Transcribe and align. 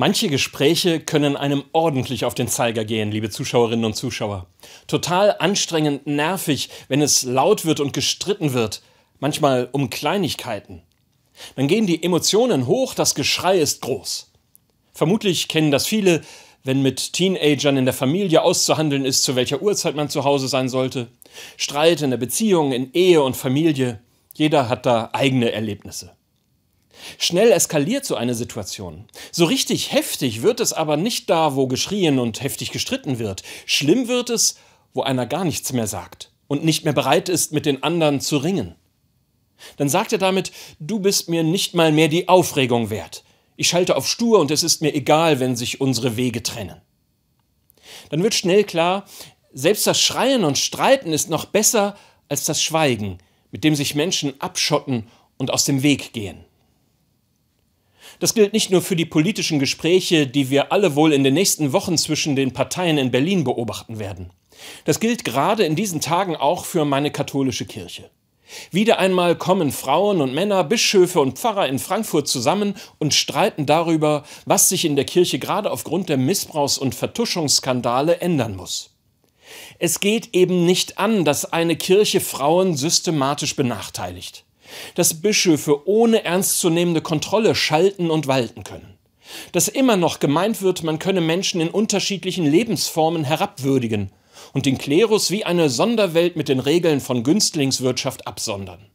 Manche 0.00 0.28
Gespräche 0.28 1.00
können 1.00 1.36
einem 1.36 1.64
ordentlich 1.72 2.24
auf 2.24 2.32
den 2.32 2.46
Zeiger 2.46 2.84
gehen, 2.84 3.10
liebe 3.10 3.30
Zuschauerinnen 3.30 3.84
und 3.84 3.96
Zuschauer. 3.96 4.46
Total 4.86 5.34
anstrengend, 5.40 6.06
nervig, 6.06 6.70
wenn 6.86 7.02
es 7.02 7.24
laut 7.24 7.64
wird 7.64 7.80
und 7.80 7.92
gestritten 7.92 8.52
wird, 8.52 8.80
manchmal 9.18 9.68
um 9.72 9.90
Kleinigkeiten. 9.90 10.82
Dann 11.56 11.66
gehen 11.66 11.88
die 11.88 12.00
Emotionen 12.00 12.68
hoch, 12.68 12.94
das 12.94 13.16
Geschrei 13.16 13.58
ist 13.58 13.80
groß. 13.80 14.30
Vermutlich 14.92 15.48
kennen 15.48 15.72
das 15.72 15.88
viele, 15.88 16.20
wenn 16.62 16.80
mit 16.80 17.12
Teenagern 17.14 17.76
in 17.76 17.84
der 17.84 17.92
Familie 17.92 18.42
auszuhandeln 18.42 19.04
ist, 19.04 19.24
zu 19.24 19.34
welcher 19.34 19.62
Uhrzeit 19.62 19.96
man 19.96 20.08
zu 20.08 20.22
Hause 20.22 20.46
sein 20.46 20.68
sollte. 20.68 21.08
Streit 21.56 22.02
in 22.02 22.10
der 22.10 22.18
Beziehung, 22.18 22.70
in 22.70 22.92
Ehe 22.92 23.20
und 23.20 23.36
Familie. 23.36 23.98
Jeder 24.32 24.68
hat 24.68 24.86
da 24.86 25.10
eigene 25.12 25.50
Erlebnisse. 25.50 26.12
Schnell 27.18 27.52
eskaliert 27.52 28.04
so 28.04 28.14
eine 28.14 28.34
Situation. 28.34 29.06
So 29.32 29.44
richtig 29.44 29.92
heftig 29.92 30.42
wird 30.42 30.60
es 30.60 30.72
aber 30.72 30.96
nicht 30.96 31.30
da, 31.30 31.54
wo 31.54 31.66
geschrien 31.66 32.18
und 32.18 32.42
heftig 32.42 32.70
gestritten 32.70 33.18
wird. 33.18 33.42
Schlimm 33.66 34.08
wird 34.08 34.30
es, 34.30 34.56
wo 34.94 35.02
einer 35.02 35.26
gar 35.26 35.44
nichts 35.44 35.72
mehr 35.72 35.86
sagt 35.86 36.32
und 36.46 36.64
nicht 36.64 36.84
mehr 36.84 36.92
bereit 36.92 37.28
ist, 37.28 37.52
mit 37.52 37.66
den 37.66 37.82
anderen 37.82 38.20
zu 38.20 38.38
ringen. 38.38 38.74
Dann 39.76 39.88
sagt 39.88 40.12
er 40.12 40.18
damit, 40.18 40.52
du 40.78 41.00
bist 41.00 41.28
mir 41.28 41.42
nicht 41.42 41.74
mal 41.74 41.92
mehr 41.92 42.08
die 42.08 42.28
Aufregung 42.28 42.90
wert. 42.90 43.24
Ich 43.56 43.68
schalte 43.68 43.96
auf 43.96 44.08
stur 44.08 44.38
und 44.38 44.50
es 44.50 44.62
ist 44.62 44.82
mir 44.82 44.94
egal, 44.94 45.40
wenn 45.40 45.56
sich 45.56 45.80
unsere 45.80 46.16
Wege 46.16 46.42
trennen. 46.42 46.80
Dann 48.10 48.22
wird 48.22 48.34
schnell 48.34 48.64
klar, 48.64 49.04
selbst 49.52 49.86
das 49.86 50.00
Schreien 50.00 50.44
und 50.44 50.58
Streiten 50.58 51.12
ist 51.12 51.28
noch 51.28 51.46
besser 51.46 51.96
als 52.28 52.44
das 52.44 52.62
Schweigen, 52.62 53.18
mit 53.50 53.64
dem 53.64 53.74
sich 53.74 53.94
Menschen 53.94 54.40
abschotten 54.40 55.08
und 55.38 55.50
aus 55.50 55.64
dem 55.64 55.82
Weg 55.82 56.12
gehen. 56.12 56.44
Das 58.20 58.34
gilt 58.34 58.52
nicht 58.52 58.70
nur 58.70 58.82
für 58.82 58.96
die 58.96 59.04
politischen 59.04 59.60
Gespräche, 59.60 60.26
die 60.26 60.50
wir 60.50 60.72
alle 60.72 60.96
wohl 60.96 61.12
in 61.12 61.22
den 61.22 61.34
nächsten 61.34 61.72
Wochen 61.72 61.96
zwischen 61.96 62.34
den 62.34 62.52
Parteien 62.52 62.98
in 62.98 63.12
Berlin 63.12 63.44
beobachten 63.44 63.98
werden. 63.98 64.30
Das 64.84 64.98
gilt 64.98 65.24
gerade 65.24 65.64
in 65.64 65.76
diesen 65.76 66.00
Tagen 66.00 66.34
auch 66.34 66.64
für 66.64 66.84
meine 66.84 67.12
katholische 67.12 67.64
Kirche. 67.64 68.10
Wieder 68.72 68.98
einmal 68.98 69.36
kommen 69.36 69.70
Frauen 69.70 70.20
und 70.20 70.34
Männer, 70.34 70.64
Bischöfe 70.64 71.20
und 71.20 71.38
Pfarrer 71.38 71.68
in 71.68 71.78
Frankfurt 71.78 72.26
zusammen 72.28 72.74
und 72.98 73.14
streiten 73.14 73.66
darüber, 73.66 74.24
was 74.46 74.68
sich 74.68 74.84
in 74.84 74.96
der 74.96 75.04
Kirche 75.04 75.38
gerade 75.38 75.70
aufgrund 75.70 76.08
der 76.08 76.16
Missbrauchs- 76.16 76.78
und 76.78 76.94
Vertuschungsskandale 76.94 78.20
ändern 78.20 78.56
muss. 78.56 78.96
Es 79.78 80.00
geht 80.00 80.34
eben 80.34 80.64
nicht 80.64 80.98
an, 80.98 81.24
dass 81.24 81.52
eine 81.52 81.76
Kirche 81.76 82.20
Frauen 82.20 82.76
systematisch 82.76 83.54
benachteiligt 83.54 84.44
dass 84.94 85.20
Bischöfe 85.20 85.88
ohne 85.88 86.24
ernstzunehmende 86.24 87.00
Kontrolle 87.00 87.54
schalten 87.54 88.10
und 88.10 88.26
walten 88.26 88.64
können, 88.64 88.98
dass 89.52 89.68
immer 89.68 89.96
noch 89.96 90.20
gemeint 90.20 90.62
wird, 90.62 90.82
man 90.82 90.98
könne 90.98 91.20
Menschen 91.20 91.60
in 91.60 91.68
unterschiedlichen 91.68 92.46
Lebensformen 92.46 93.24
herabwürdigen 93.24 94.10
und 94.52 94.66
den 94.66 94.78
Klerus 94.78 95.30
wie 95.30 95.44
eine 95.44 95.68
Sonderwelt 95.68 96.36
mit 96.36 96.48
den 96.48 96.60
Regeln 96.60 97.00
von 97.00 97.22
Günstlingswirtschaft 97.22 98.26
absondern. 98.26 98.86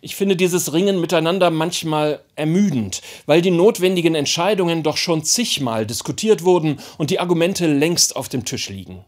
Ich 0.00 0.14
finde 0.16 0.36
dieses 0.36 0.72
Ringen 0.72 1.00
miteinander 1.00 1.50
manchmal 1.50 2.20
ermüdend, 2.34 3.02
weil 3.26 3.42
die 3.42 3.50
notwendigen 3.50 4.14
Entscheidungen 4.14 4.82
doch 4.82 4.96
schon 4.96 5.24
zigmal 5.24 5.86
diskutiert 5.86 6.44
wurden 6.44 6.78
und 6.98 7.10
die 7.10 7.20
Argumente 7.20 7.66
längst 7.66 8.14
auf 8.14 8.28
dem 8.28 8.44
Tisch 8.44 8.68
liegen. 8.68 9.04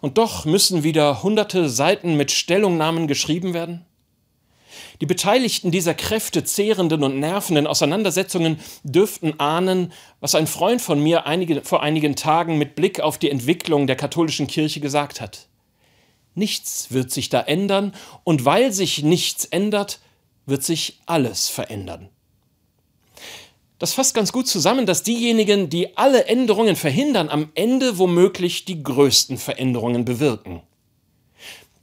Und 0.00 0.18
doch 0.18 0.44
müssen 0.44 0.82
wieder 0.82 1.22
hunderte 1.22 1.68
Seiten 1.68 2.16
mit 2.16 2.30
Stellungnahmen 2.32 3.06
geschrieben 3.06 3.54
werden? 3.54 3.84
Die 5.00 5.06
Beteiligten 5.06 5.70
dieser 5.70 5.94
kräftezehrenden 5.94 7.04
und 7.04 7.20
nervenden 7.20 7.68
Auseinandersetzungen 7.68 8.58
dürften 8.82 9.38
ahnen, 9.38 9.92
was 10.20 10.34
ein 10.34 10.48
Freund 10.48 10.82
von 10.82 11.00
mir 11.00 11.26
einige, 11.26 11.62
vor 11.62 11.82
einigen 11.82 12.16
Tagen 12.16 12.58
mit 12.58 12.74
Blick 12.74 13.00
auf 13.00 13.16
die 13.16 13.30
Entwicklung 13.30 13.86
der 13.86 13.96
katholischen 13.96 14.48
Kirche 14.48 14.80
gesagt 14.80 15.20
hat. 15.20 15.46
Nichts 16.34 16.90
wird 16.90 17.12
sich 17.12 17.28
da 17.28 17.40
ändern, 17.40 17.94
und 18.24 18.44
weil 18.44 18.72
sich 18.72 19.02
nichts 19.02 19.44
ändert, 19.44 20.00
wird 20.46 20.64
sich 20.64 21.00
alles 21.06 21.48
verändern. 21.48 22.08
Das 23.78 23.92
fasst 23.92 24.14
ganz 24.14 24.32
gut 24.32 24.48
zusammen, 24.48 24.86
dass 24.86 25.04
diejenigen, 25.04 25.70
die 25.70 25.96
alle 25.96 26.24
Änderungen 26.24 26.74
verhindern, 26.74 27.28
am 27.28 27.50
Ende 27.54 27.98
womöglich 27.98 28.64
die 28.64 28.82
größten 28.82 29.38
Veränderungen 29.38 30.04
bewirken. 30.04 30.62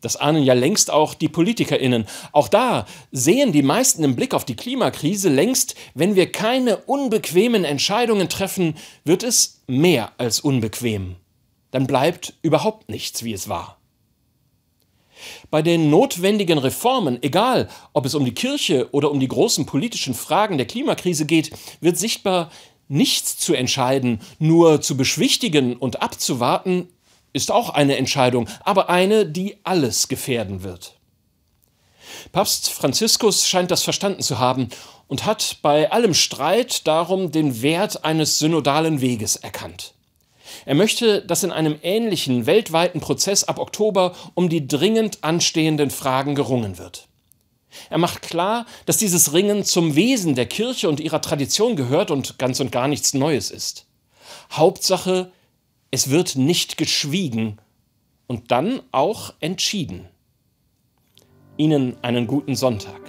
Das 0.05 0.17
ahnen 0.17 0.43
ja 0.43 0.53
längst 0.53 0.91
auch 0.91 1.15
die 1.15 1.29
PolitikerInnen. 1.29 2.05
Auch 2.31 2.47
da 2.47 2.85
sehen 3.11 3.51
die 3.51 3.63
meisten 3.63 4.03
im 4.03 4.15
Blick 4.15 4.35
auf 4.35 4.45
die 4.45 4.55
Klimakrise 4.55 5.29
längst, 5.29 5.73
wenn 5.95 6.13
wir 6.13 6.31
keine 6.31 6.77
unbequemen 6.77 7.65
Entscheidungen 7.65 8.29
treffen, 8.29 8.75
wird 9.03 9.23
es 9.23 9.63
mehr 9.65 10.11
als 10.19 10.41
unbequem. 10.41 11.15
Dann 11.71 11.87
bleibt 11.87 12.35
überhaupt 12.43 12.87
nichts, 12.87 13.23
wie 13.23 13.33
es 13.33 13.49
war. 13.49 13.79
Bei 15.49 15.63
den 15.63 15.89
notwendigen 15.89 16.59
Reformen, 16.59 17.17
egal 17.23 17.67
ob 17.93 18.05
es 18.05 18.13
um 18.13 18.25
die 18.25 18.35
Kirche 18.35 18.89
oder 18.91 19.09
um 19.09 19.19
die 19.19 19.27
großen 19.27 19.65
politischen 19.65 20.13
Fragen 20.13 20.59
der 20.59 20.67
Klimakrise 20.67 21.25
geht, 21.25 21.49
wird 21.81 21.97
sichtbar, 21.97 22.51
nichts 22.87 23.37
zu 23.37 23.55
entscheiden, 23.55 24.21
nur 24.37 24.81
zu 24.81 24.95
beschwichtigen 24.97 25.75
und 25.75 26.03
abzuwarten, 26.03 26.89
ist 27.35 27.51
auch 27.51 27.69
eine 27.69 27.97
Entscheidung, 27.97 28.47
aber 28.61 28.89
eine, 28.89 29.25
die 29.25 29.57
alles 29.63 30.07
gefährden 30.07 30.63
wird. 30.63 30.95
Papst 32.31 32.69
Franziskus 32.69 33.47
scheint 33.47 33.71
das 33.71 33.83
verstanden 33.83 34.21
zu 34.21 34.39
haben 34.39 34.69
und 35.07 35.25
hat 35.25 35.57
bei 35.61 35.91
allem 35.91 36.13
Streit 36.13 36.87
darum 36.87 37.31
den 37.31 37.61
Wert 37.61 38.05
eines 38.05 38.39
synodalen 38.39 39.01
Weges 39.01 39.35
erkannt. 39.35 39.93
Er 40.65 40.75
möchte, 40.75 41.25
dass 41.25 41.43
in 41.43 41.51
einem 41.51 41.77
ähnlichen 41.83 42.45
weltweiten 42.45 43.01
Prozess 43.01 43.43
ab 43.43 43.59
Oktober 43.59 44.15
um 44.33 44.47
die 44.47 44.65
dringend 44.65 45.23
anstehenden 45.23 45.89
Fragen 45.89 46.35
gerungen 46.35 46.77
wird. 46.77 47.07
Er 47.89 47.97
macht 47.97 48.21
klar, 48.21 48.65
dass 48.85 48.95
dieses 48.95 49.33
Ringen 49.33 49.65
zum 49.65 49.95
Wesen 49.95 50.35
der 50.35 50.45
Kirche 50.45 50.87
und 50.87 51.01
ihrer 51.01 51.21
Tradition 51.21 51.75
gehört 51.75 52.11
und 52.11 52.39
ganz 52.39 52.61
und 52.61 52.71
gar 52.71 52.87
nichts 52.87 53.13
Neues 53.13 53.51
ist. 53.51 53.87
Hauptsache, 54.51 55.31
es 55.95 56.09
wird 56.09 56.35
nicht 56.35 56.75
geschwiegen 56.75 57.57
und 58.27 58.51
dann 58.51 58.81
auch 58.91 59.33
entschieden. 59.39 60.09
Ihnen 61.55 61.95
einen 62.01 62.27
guten 62.27 62.57
Sonntag. 62.57 62.99